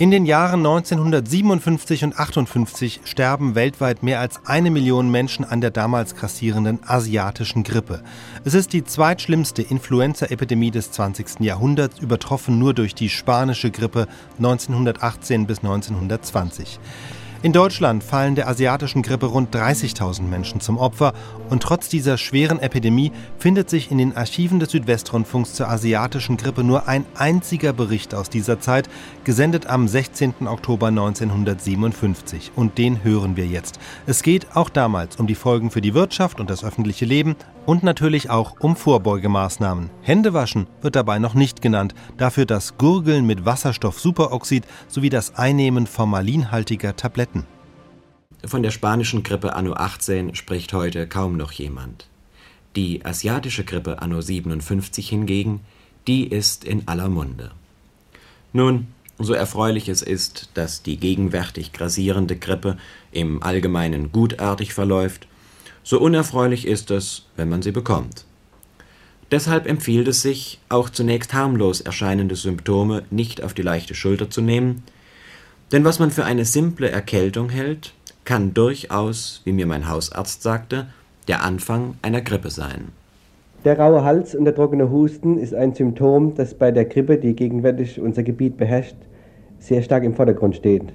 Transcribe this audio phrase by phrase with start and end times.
[0.00, 5.72] In den Jahren 1957 und 58 sterben weltweit mehr als eine Million Menschen an der
[5.72, 8.04] damals grassierenden asiatischen Grippe.
[8.44, 11.40] Es ist die zweitschlimmste Influenza-Epidemie des 20.
[11.40, 14.06] Jahrhunderts, übertroffen nur durch die spanische Grippe
[14.36, 16.78] 1918 bis 1920.
[17.40, 21.12] In Deutschland fallen der asiatischen Grippe rund 30.000 Menschen zum Opfer
[21.50, 26.64] und trotz dieser schweren Epidemie findet sich in den Archiven des Südwestrundfunks zur asiatischen Grippe
[26.64, 28.88] nur ein einziger Bericht aus dieser Zeit,
[29.22, 30.48] gesendet am 16.
[30.48, 33.78] Oktober 1957 und den hören wir jetzt.
[34.06, 37.82] Es geht auch damals um die Folgen für die Wirtschaft und das öffentliche Leben und
[37.84, 39.90] natürlich auch um Vorbeugemaßnahmen.
[40.00, 46.96] Händewaschen wird dabei noch nicht genannt, dafür das Gurgeln mit Wasserstoffsuperoxid sowie das Einnehmen formalinhaltiger
[46.96, 47.37] Tabletten.
[48.44, 52.06] Von der spanischen Grippe anno 18 spricht heute kaum noch jemand.
[52.76, 55.60] Die asiatische Grippe anno 57 hingegen,
[56.06, 57.50] die ist in aller Munde.
[58.52, 58.86] Nun,
[59.18, 62.78] so erfreulich es ist, dass die gegenwärtig grassierende Grippe
[63.10, 65.26] im Allgemeinen gutartig verläuft,
[65.82, 68.24] so unerfreulich ist es, wenn man sie bekommt.
[69.32, 74.40] Deshalb empfiehlt es sich, auch zunächst harmlos erscheinende Symptome nicht auf die leichte Schulter zu
[74.40, 74.84] nehmen,
[75.72, 77.92] denn was man für eine simple Erkältung hält,
[78.28, 80.84] kann durchaus, wie mir mein Hausarzt sagte,
[81.28, 82.88] der Anfang einer Grippe sein.
[83.64, 87.34] Der raue Hals und der trockene Husten ist ein Symptom, das bei der Grippe, die
[87.34, 88.96] gegenwärtig unser Gebiet beherrscht,
[89.58, 90.92] sehr stark im Vordergrund steht.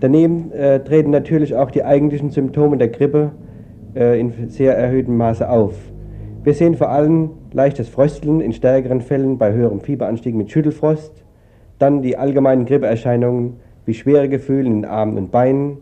[0.00, 3.30] Daneben äh, treten natürlich auch die eigentlichen Symptome der Grippe,
[3.94, 5.74] äh, in sehr erhöhtem Maße auf.
[6.42, 11.12] Wir sehen vor allem leichtes Frösteln in stärkeren Fällen bei höherem Fieberanstieg mit Schüttelfrost,
[11.78, 15.78] dann die allgemeinen Grippeerscheinungen wie schwere Gefühle in den Armen und Beinen,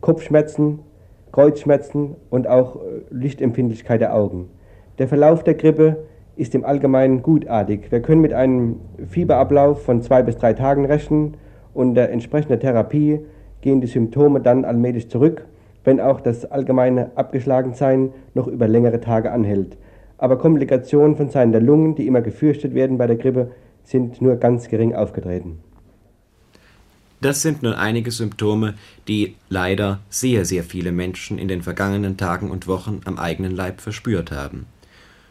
[0.00, 0.80] Kopfschmerzen,
[1.32, 2.78] Kreuzschmerzen und auch äh,
[3.10, 4.48] Lichtempfindlichkeit der Augen.
[4.98, 6.04] Der Verlauf der Grippe
[6.36, 7.90] ist im Allgemeinen gutartig.
[7.90, 8.76] Wir können mit einem
[9.08, 11.36] Fieberablauf von zwei bis drei Tagen rechnen
[11.74, 13.20] und der entsprechenden Therapie
[13.60, 15.44] gehen die Symptome dann allmählich zurück
[15.88, 19.78] wenn auch das allgemeine Abgeschlagensein noch über längere Tage anhält.
[20.18, 23.52] Aber Komplikationen von Seiten der Lungen, die immer gefürchtet werden bei der Grippe,
[23.84, 25.60] sind nur ganz gering aufgetreten.
[27.20, 28.74] Das sind nur einige Symptome,
[29.08, 33.80] die leider sehr, sehr viele Menschen in den vergangenen Tagen und Wochen am eigenen Leib
[33.80, 34.66] verspürt haben.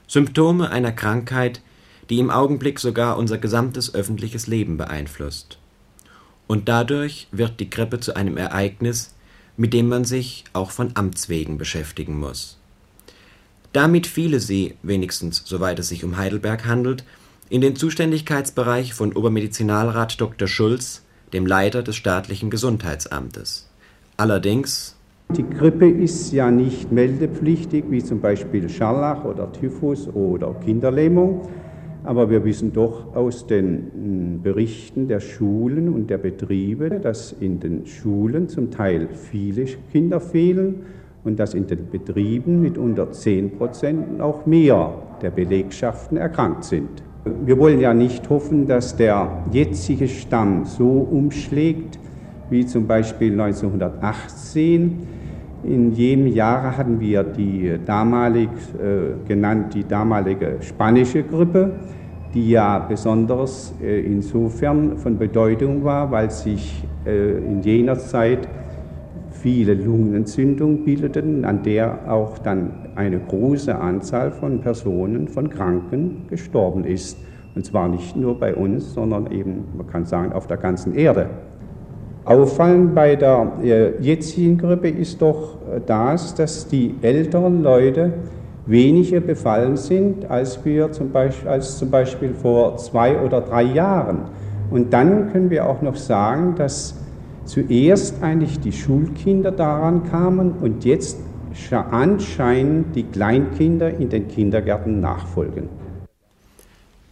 [0.07, 1.61] Symptome einer Krankheit,
[2.09, 5.57] die im Augenblick sogar unser gesamtes öffentliches Leben beeinflusst.
[6.47, 9.13] Und dadurch wird die Grippe zu einem Ereignis,
[9.57, 12.57] mit dem man sich auch von Amts wegen beschäftigen muss.
[13.73, 17.03] Damit fiele sie, wenigstens soweit es sich um Heidelberg handelt,
[17.49, 20.47] in den Zuständigkeitsbereich von Obermedizinalrat Dr.
[20.47, 23.69] Schulz, dem Leiter des staatlichen Gesundheitsamtes.
[24.17, 24.97] Allerdings
[25.35, 31.41] die Grippe ist ja nicht meldepflichtig, wie zum Beispiel Scharlach oder Typhus oder Kinderlähmung.
[32.05, 37.59] Aber wir wissen doch aus den hm, Berichten der Schulen und der Betriebe, dass in
[37.59, 40.85] den Schulen zum Teil viele Kinder fehlen
[41.25, 47.03] und dass in den Betrieben mit unter 10 Prozent auch mehr der Belegschaften erkrankt sind.
[47.45, 51.99] Wir wollen ja nicht hoffen, dass der jetzige Stand so umschlägt
[52.49, 55.07] wie zum Beispiel 1918
[55.63, 58.49] in jedem Jahr hatten wir die damalig
[58.79, 61.73] äh, genannt die damalige spanische Grippe,
[62.33, 68.47] die ja besonders äh, insofern von Bedeutung war, weil sich äh, in jener Zeit
[69.41, 76.83] viele Lungenentzündungen bildeten, an der auch dann eine große Anzahl von Personen, von Kranken gestorben
[76.83, 77.17] ist.
[77.55, 81.29] Und zwar nicht nur bei uns, sondern eben, man kann sagen, auf der ganzen Erde.
[82.25, 88.13] Auffallend bei der äh, jetzigen Grippe ist doch äh, das, dass die älteren Leute
[88.65, 94.23] weniger befallen sind, als wir zum Beispiel, als zum Beispiel vor zwei oder drei Jahren.
[94.69, 97.06] Und dann können wir auch noch sagen, dass
[97.47, 101.17] zuerst eigentlich die Schulkinder daran kamen und jetzt
[101.71, 105.69] anscheinend die Kleinkinder in den Kindergärten nachfolgen.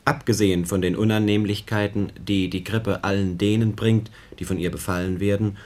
[0.04, 5.58] Abgesehen von den Unannehmlichkeiten, die die Grippe allen denen bringt, die von ihr befallen werden,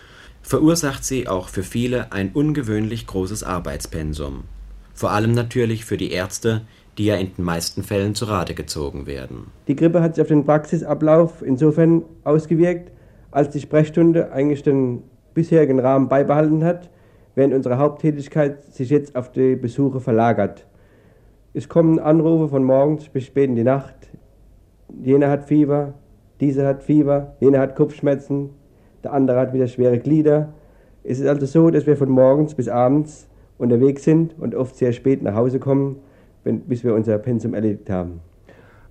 [0.42, 4.46] verursacht sie auch für viele ein ungewöhnlich großes Arbeitspensum.
[4.94, 6.62] Vor allem natürlich für die Ärzte,
[6.98, 9.48] die ja in den meisten Fällen zu Rate gezogen werden.
[9.68, 12.92] Die Grippe hat sich auf den Praxisablauf insofern ausgewirkt,
[13.32, 15.04] als die Sprechstunde eigentlich den
[15.34, 16.90] bisherigen Rahmen beibehalten hat,
[17.36, 20.68] während unsere Haupttätigkeit sich jetzt auf die Besuche verlagert.
[21.54, 23.96] Es kommen Anrufe von morgens bis spät in die Nacht,
[25.02, 25.94] jener hat Fieber,
[26.40, 28.52] dieser hat Fieber, jener hat Kopfschmerzen,
[29.04, 30.54] der andere hat wieder schwere Glieder.
[31.04, 33.28] Es ist also so, dass wir von morgens bis abends
[33.58, 35.98] unterwegs sind und oft sehr spät nach Hause kommen,
[36.44, 38.22] wenn, bis wir unser Pensum erledigt haben.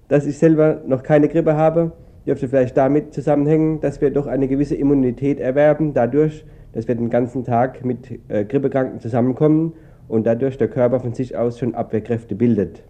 [0.08, 1.92] Dass ich selber noch keine Grippe habe,
[2.28, 6.44] dürfte vielleicht damit zusammenhängen, dass wir doch eine gewisse Immunität erwerben, dadurch,
[6.74, 9.72] dass wir den ganzen Tag mit äh, Grippekranken zusammenkommen
[10.08, 12.82] und dadurch der Körper von sich aus schon Abwehrkräfte bildet.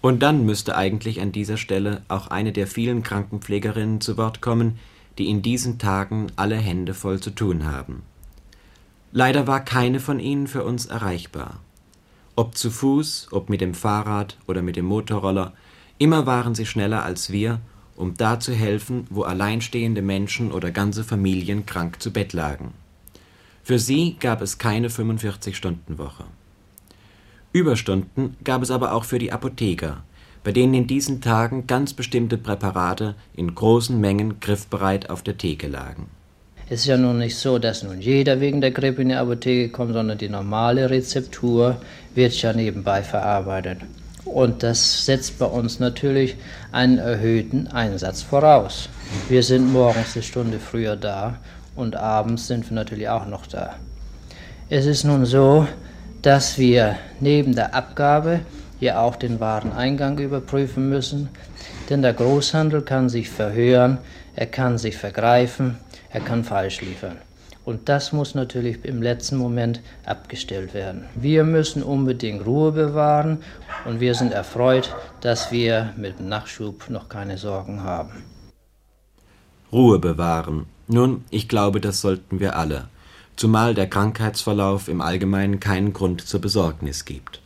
[0.00, 4.78] Und dann müsste eigentlich an dieser Stelle auch eine der vielen Krankenpflegerinnen zu Wort kommen,
[5.18, 8.02] die in diesen Tagen alle Hände voll zu tun haben.
[9.12, 11.60] Leider war keine von ihnen für uns erreichbar.
[12.34, 15.52] Ob zu Fuß, ob mit dem Fahrrad oder mit dem Motorroller,
[15.98, 17.60] immer waren sie schneller als wir,
[17.96, 22.74] um da zu helfen, wo alleinstehende Menschen oder ganze Familien krank zu Bett lagen.
[23.62, 26.24] Für sie gab es keine 45-Stunden-Woche.
[27.52, 30.04] Überstunden gab es aber auch für die Apotheker,
[30.44, 35.66] bei denen in diesen Tagen ganz bestimmte Präparate in großen Mengen griffbereit auf der Theke
[35.66, 36.06] lagen.
[36.68, 39.70] Es ist ja nun nicht so, dass nun jeder wegen der Grippe in die Apotheke
[39.70, 41.80] kommt, sondern die normale Rezeptur
[42.14, 43.78] wird ja nebenbei verarbeitet.
[44.26, 46.36] Und das setzt bei uns natürlich
[46.72, 48.88] einen erhöhten Einsatz voraus.
[49.28, 51.38] Wir sind morgens eine Stunde früher da
[51.76, 53.76] und abends sind wir natürlich auch noch da.
[54.68, 55.66] Es ist nun so,
[56.22, 58.40] dass wir neben der Abgabe
[58.80, 61.28] ja auch den Wareneingang überprüfen müssen,
[61.88, 63.98] denn der Großhandel kann sich verhören,
[64.34, 65.78] er kann sich vergreifen,
[66.10, 67.16] er kann falsch liefern.
[67.64, 71.04] Und das muss natürlich im letzten Moment abgestellt werden.
[71.16, 73.38] Wir müssen unbedingt Ruhe bewahren
[73.86, 78.24] und wir sind erfreut, dass wir mit dem Nachschub noch keine Sorgen haben.
[79.72, 80.66] Ruhe bewahren.
[80.88, 82.88] Nun, ich glaube, das sollten wir alle,
[83.36, 87.40] zumal der Krankheitsverlauf im Allgemeinen keinen Grund zur Besorgnis gibt.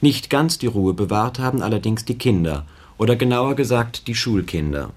[0.00, 2.66] Nicht ganz die Ruhe bewahrt haben allerdings die Kinder,
[2.98, 4.90] oder genauer gesagt die Schulkinder.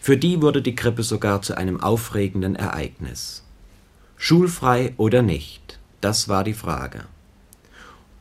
[0.00, 3.44] Für die wurde die Grippe sogar zu einem aufregenden Ereignis.
[4.16, 7.04] Schulfrei oder nicht, das war die Frage.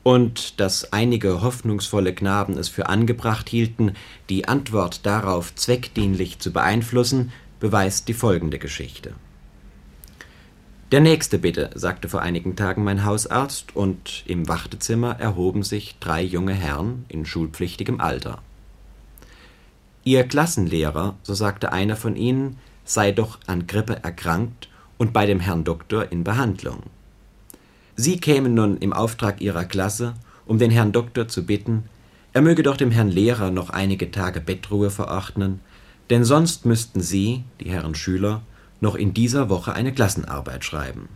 [0.04, 3.94] Und dass einige hoffnungsvolle Knaben es für angebracht hielten,
[4.30, 9.14] die Antwort darauf zweckdienlich zu beeinflussen, beweist die folgende Geschichte.
[10.92, 16.22] Der nächste bitte, sagte vor einigen Tagen mein Hausarzt, und im Wartezimmer erhoben sich drei
[16.22, 18.40] junge Herren in schulpflichtigem Alter.
[20.04, 25.40] Ihr Klassenlehrer, so sagte einer von ihnen, sei doch an Grippe erkrankt und bei dem
[25.40, 26.84] Herrn Doktor in Behandlung.
[27.96, 30.14] Sie kämen nun im Auftrag ihrer Klasse,
[30.46, 31.84] um den Herrn Doktor zu bitten,
[32.34, 35.60] er möge doch dem Herrn Lehrer noch einige Tage Bettruhe verordnen,
[36.10, 38.42] denn sonst müssten Sie, die Herren Schüler,
[38.80, 41.10] noch in dieser Woche eine Klassenarbeit schreiben.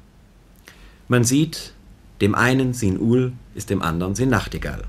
[1.08, 1.74] Man sieht,
[2.22, 4.84] dem einen sin Ul ist dem anderen sin Nachtigall.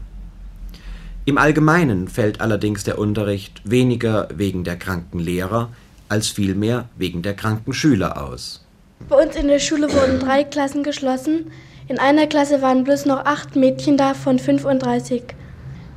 [1.25, 5.71] Im Allgemeinen fällt allerdings der Unterricht weniger wegen der kranken Lehrer
[6.09, 8.65] als vielmehr wegen der kranken Schüler aus.
[9.09, 11.51] Bei uns in der Schule wurden drei Klassen geschlossen.
[11.89, 15.23] In einer Klasse waren bloß noch acht Mädchen da von 35.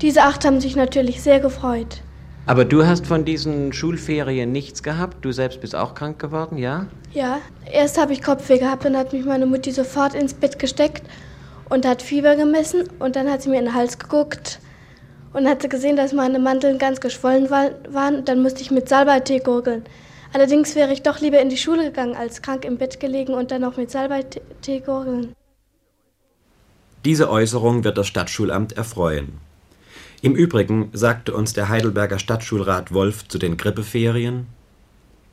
[0.01, 2.01] Diese acht haben sich natürlich sehr gefreut.
[2.45, 5.25] Aber du hast von diesen Schulferien nichts gehabt?
[5.25, 6.85] Du selbst bist auch krank geworden, ja?
[7.11, 7.39] Ja,
[7.71, 11.03] erst habe ich Kopfweh gehabt, dann hat mich meine Mutti sofort ins Bett gesteckt
[11.69, 14.59] und hat Fieber gemessen und dann hat sie mir in den Hals geguckt
[15.33, 18.25] und hatte gesehen, dass meine Mandeln ganz geschwollen waren.
[18.25, 19.83] Dann musste ich mit Salbeitee gurgeln.
[20.33, 23.49] Allerdings wäre ich doch lieber in die Schule gegangen, als krank im Bett gelegen und
[23.49, 25.33] dann noch mit Salbeitee gurgeln.
[27.05, 29.33] Diese Äußerung wird das Stadtschulamt erfreuen.
[30.21, 34.47] Im Übrigen sagte uns der Heidelberger Stadtschulrat Wolf zu den Grippeferien,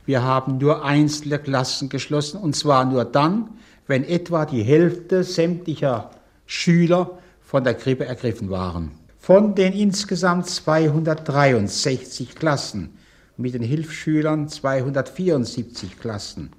[0.05, 3.49] wir haben nur einzelne Klassen geschlossen, und zwar nur dann,
[3.87, 6.11] wenn etwa die Hälfte sämtlicher
[6.45, 8.91] Schüler von der Grippe ergriffen waren.
[9.19, 12.97] Von den insgesamt 263 Klassen
[13.35, 16.51] mit den Hilfsschülern 274 Klassen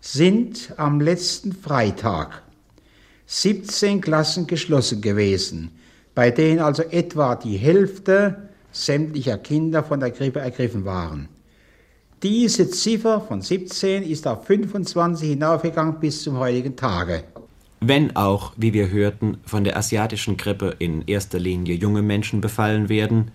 [0.00, 2.42] sind am letzten Freitag
[3.26, 5.70] 17 Klassen geschlossen gewesen,
[6.14, 11.28] bei denen also etwa die Hälfte sämtlicher Kinder von der Grippe ergriffen waren.
[12.22, 17.24] Diese Ziffer von 17 ist auf 25 hinaufgegangen bis zum heutigen Tage
[17.84, 22.88] wenn auch, wie wir hörten, von der asiatischen Grippe in erster Linie junge Menschen befallen
[22.88, 23.32] werden,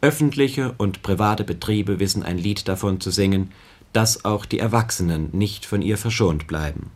[0.00, 3.50] öffentliche und private Betriebe wissen ein Lied davon zu singen,
[3.92, 6.90] dass auch die Erwachsenen nicht von ihr verschont bleiben.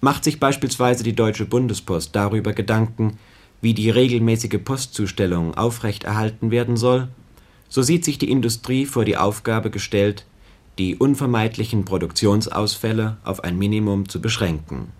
[0.00, 3.18] Macht sich beispielsweise die Deutsche Bundespost darüber Gedanken,
[3.60, 7.08] wie die regelmäßige Postzustellung aufrechterhalten werden soll,
[7.68, 10.24] so sieht sich die Industrie vor die Aufgabe gestellt,
[10.78, 14.92] die unvermeidlichen Produktionsausfälle auf ein Minimum zu beschränken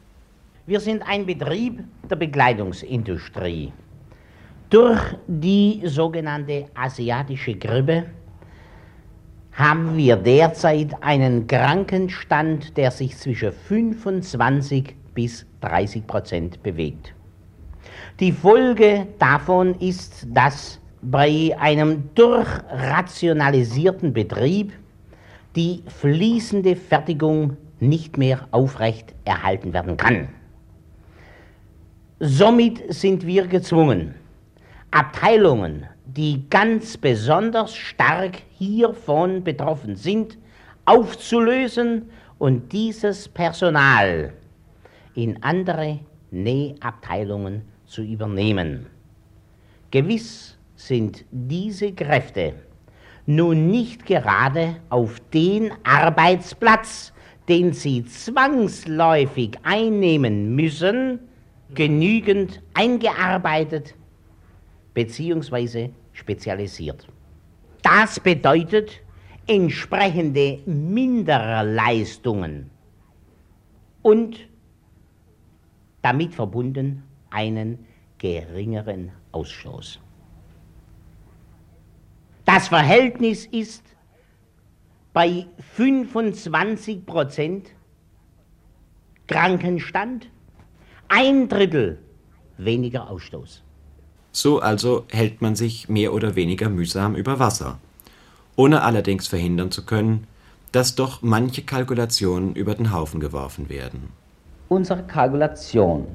[0.71, 3.73] wir sind ein Betrieb der Bekleidungsindustrie.
[4.71, 8.07] Durch die sogenannte asiatische Grippe
[9.53, 17.15] haben wir derzeit einen Krankenstand, der sich zwischen 25 bis 30 Prozent bewegt.
[18.21, 24.73] Die Folge davon ist, dass bei einem durchrationalisierten Betrieb
[25.57, 30.29] die fließende Fertigung nicht mehr aufrecht erhalten werden kann.
[32.21, 34.15] Somit sind wir gezwungen,
[34.91, 35.87] Abteilungen,
[36.17, 40.39] die ganz besonders stark hiervon betroffen sind,
[40.85, 44.33] aufzulösen und dieses Personal
[45.15, 46.01] in andere
[46.31, 48.87] Nähabteilungen zu übernehmen.
[49.91, 52.55] Gewiss sind diese Kräfte
[53.27, 57.13] nun nicht gerade auf den Arbeitsplatz,
[57.49, 61.21] den sie zwangsläufig einnehmen müssen,
[61.75, 63.95] genügend eingearbeitet
[64.95, 65.91] bzw.
[66.13, 67.07] spezialisiert.
[67.83, 69.01] Das bedeutet
[69.47, 72.71] entsprechende Minderleistungen
[74.03, 74.49] und
[76.03, 77.87] damit verbunden einen
[78.19, 80.01] geringeren Ausstoß.
[82.45, 83.85] Das Verhältnis ist
[85.13, 87.71] bei 25 Prozent
[89.27, 90.29] Krankenstand
[91.09, 91.99] ein Drittel
[92.57, 93.63] weniger Ausstoß.
[94.33, 97.79] So also hält man sich mehr oder weniger mühsam über Wasser,
[98.57, 100.27] ohne allerdings verhindern zu können,
[100.73, 104.11] dass doch manche Kalkulationen über den Haufen geworfen werden.
[104.69, 106.07] Unserer Kalkulation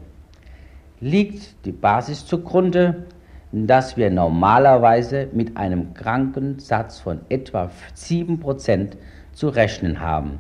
[1.02, 3.06] liegt die Basis zugrunde,
[3.52, 8.92] dass wir normalerweise mit einem Krankensatz von etwa 7%
[9.34, 10.40] zu rechnen haben.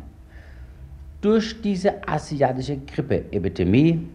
[1.21, 4.07] Durch diese asiatische Grippeepidemie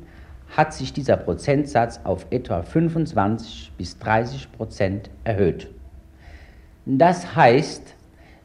[0.57, 5.69] hat sich dieser Prozentsatz auf etwa 25 bis 30 Prozent erhöht.
[6.87, 7.95] Das heißt,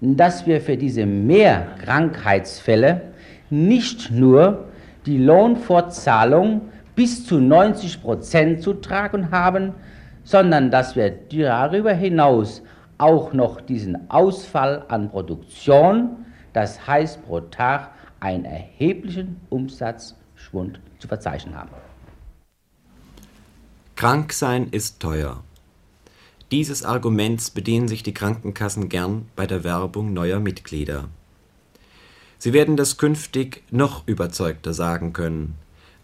[0.01, 3.01] dass wir für diese mehr Krankheitsfälle
[3.49, 4.65] nicht nur
[5.05, 6.61] die Lohnfortzahlung
[6.95, 9.73] bis zu 90 Prozent zu tragen haben,
[10.23, 12.61] sondern dass wir darüber hinaus
[12.97, 21.55] auch noch diesen Ausfall an Produktion, das heißt pro Tag einen erheblichen Umsatzschwund zu verzeichnen
[21.55, 21.69] haben.
[23.95, 25.41] Krank sein ist teuer.
[26.51, 31.07] Dieses Arguments bedienen sich die Krankenkassen gern bei der Werbung neuer Mitglieder.
[32.37, 35.55] Sie werden das künftig noch überzeugter sagen können,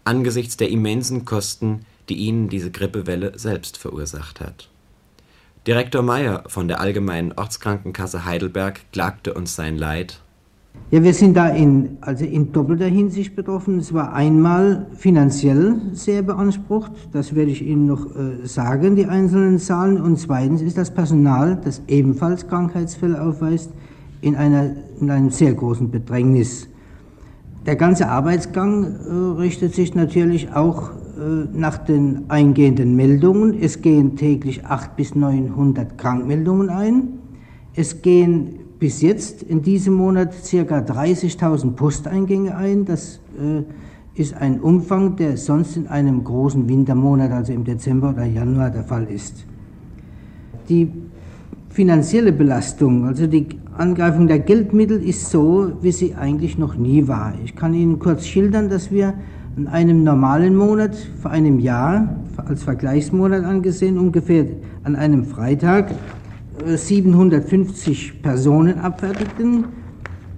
[0.04, 4.70] angesichts der immensen Kosten, die ihnen diese Grippewelle selbst verursacht hat.
[5.66, 10.22] Direktor Meyer von der Allgemeinen Ortskrankenkasse Heidelberg klagte uns sein Leid.
[10.92, 13.78] Ja, wir sind da in, also in doppelter Hinsicht betroffen.
[13.78, 19.58] Es war einmal finanziell sehr beansprucht, das werde ich Ihnen noch äh, sagen, die einzelnen
[19.58, 19.98] Zahlen.
[19.98, 23.70] Und zweitens ist das Personal, das ebenfalls Krankheitsfälle aufweist,
[24.20, 26.68] in, einer, in einem sehr großen Bedrängnis.
[27.64, 33.56] Der ganze Arbeitsgang äh, richtet sich natürlich auch äh, nach den eingehenden Meldungen.
[33.62, 37.08] Es gehen täglich 800 bis 900 Krankmeldungen ein.
[37.74, 40.78] Es gehen bis jetzt in diesem Monat ca.
[40.80, 42.84] 30.000 Posteingänge ein.
[42.84, 43.62] Das äh,
[44.20, 48.82] ist ein Umfang, der sonst in einem großen Wintermonat, also im Dezember oder Januar, der
[48.82, 49.44] Fall ist.
[50.68, 50.90] Die
[51.68, 53.46] finanzielle Belastung, also die
[53.78, 57.34] Angreifung der Geldmittel ist so, wie sie eigentlich noch nie war.
[57.44, 59.14] Ich kann Ihnen kurz schildern, dass wir
[59.56, 64.46] in einem normalen Monat vor einem Jahr, als Vergleichsmonat angesehen, ungefähr
[64.82, 65.92] an einem Freitag
[66.66, 69.64] 750 äh, Personen abfertigten,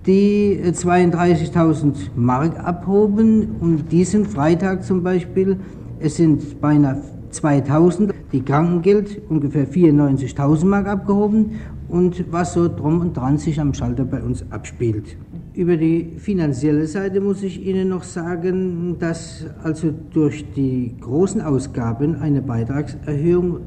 [0.07, 5.59] die 32.000 äh, Mark abhoben und diesen Freitag zum Beispiel,
[6.01, 11.53] es sind beinahe 2000, die Krankengeld ungefähr 94.000 Mark abgehoben
[11.89, 15.17] und was so drum und dran sich am Schalter bei uns abspielt.
[15.55, 22.17] Über die finanzielle Seite muss ich Ihnen noch sagen, dass also durch die großen Ausgaben
[22.17, 23.61] eine Beitragserhöhung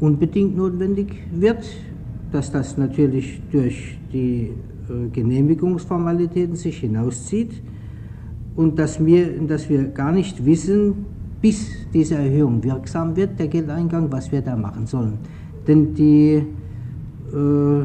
[0.00, 1.64] unbedingt notwendig wird,
[2.32, 4.52] dass das natürlich durch die
[4.88, 7.62] äh, Genehmigungsformalitäten sich hinauszieht
[8.56, 11.06] und dass wir, dass wir gar nicht wissen,
[11.40, 15.18] bis diese Erhöhung wirksam wird, der Geldeingang, was wir da machen sollen.
[15.66, 16.42] Denn die
[17.32, 17.84] äh,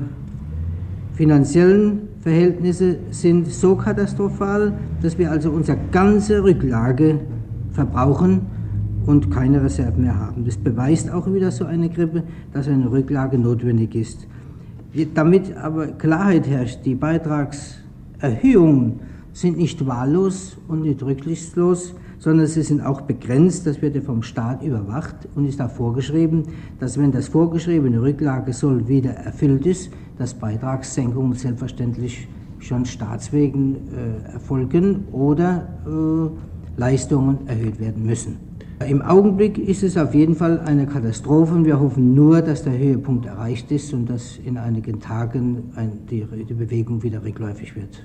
[1.14, 7.20] finanziellen Verhältnisse sind so katastrophal, dass wir also unsere ganze Rücklage
[7.72, 8.42] verbrauchen
[9.06, 10.46] und keine Reserven mehr haben.
[10.46, 14.28] Das beweist auch wieder so eine Grippe, dass eine Rücklage notwendig ist.
[15.14, 19.00] Damit aber Klarheit herrscht, die Beitragserhöhungen
[19.34, 24.24] sind nicht wahllos und nicht rücksichtslos, sondern sie sind auch begrenzt, das wird ja vom
[24.24, 26.44] Staat überwacht und ist da vorgeschrieben,
[26.80, 32.28] dass wenn das vorgeschriebene Rücklage soll wieder erfüllt ist, dass Beitragssenkungen selbstverständlich
[32.60, 38.53] schon staatswegen äh, erfolgen oder äh, Leistungen erhöht werden müssen.
[38.88, 42.78] Im Augenblick ist es auf jeden Fall eine Katastrophe und wir hoffen nur, dass der
[42.78, 45.72] Höhepunkt erreicht ist und dass in einigen Tagen
[46.10, 46.22] die,
[46.54, 48.04] Bewegung wieder rückläufig wird.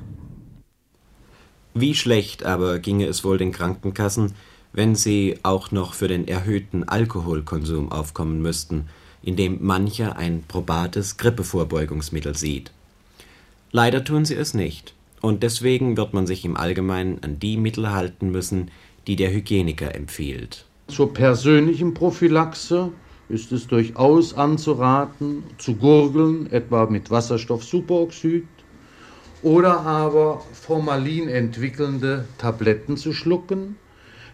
[1.75, 4.33] Wie schlecht aber ginge es wohl den Krankenkassen,
[4.73, 8.87] wenn sie auch noch für den erhöhten Alkoholkonsum aufkommen müssten,
[9.23, 12.73] indem mancher ein probates Grippevorbeugungsmittel sieht.
[13.71, 17.91] Leider tun sie es nicht, und deswegen wird man sich im Allgemeinen an die Mittel
[17.91, 18.71] halten müssen,
[19.07, 20.65] die der Hygieniker empfiehlt.
[20.89, 22.91] Zur persönlichen Prophylaxe
[23.29, 28.47] ist es durchaus anzuraten, zu gurgeln, etwa mit Wasserstoffsuperoxid,
[29.43, 33.77] oder aber Formalin entwickelnde Tabletten zu schlucken,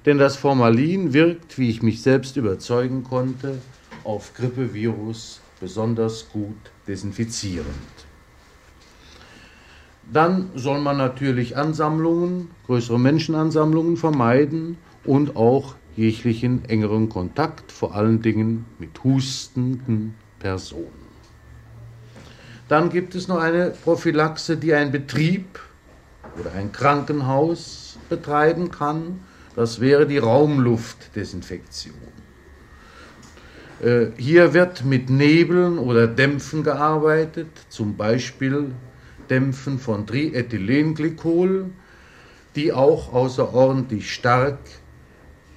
[0.07, 3.59] denn das Formalin wirkt, wie ich mich selbst überzeugen konnte,
[4.05, 6.57] auf Grippevirus besonders gut
[6.87, 7.67] desinfizierend.
[10.13, 18.23] Dann soll man natürlich Ansammlungen, größere Menschenansammlungen vermeiden und auch jeglichen engeren Kontakt, vor allen
[18.23, 21.05] Dingen mit hustenden Personen.
[22.69, 25.61] Dann gibt es noch eine Prophylaxe, die ein Betrieb
[26.41, 29.21] oder ein Krankenhaus betreiben kann.
[29.55, 31.95] Das wäre die Raumluftdesinfektion.
[33.83, 38.73] Äh, hier wird mit Nebeln oder Dämpfen gearbeitet, zum Beispiel
[39.29, 41.67] Dämpfen von Triethylenglykol,
[42.57, 44.59] die auch außerordentlich stark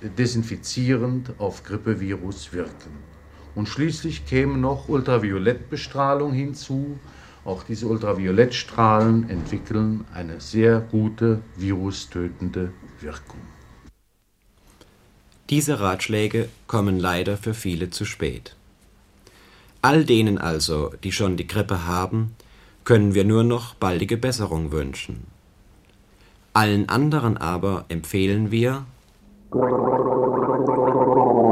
[0.01, 2.91] desinfizierend auf Grippevirus wirken.
[3.55, 6.99] Und schließlich käme noch Ultraviolettbestrahlung hinzu.
[7.43, 13.39] Auch diese Ultraviolettstrahlen entwickeln eine sehr gute virustötende Wirkung.
[15.49, 18.55] Diese Ratschläge kommen leider für viele zu spät.
[19.81, 22.35] All denen also, die schon die Grippe haben,
[22.83, 25.25] können wir nur noch baldige Besserung wünschen.
[26.53, 28.85] Allen anderen aber empfehlen wir,
[29.49, 31.46] Gracias.